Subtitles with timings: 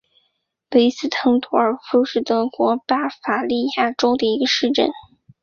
[0.71, 4.89] 韦斯滕多尔夫是德国巴伐利亚州的一个市镇。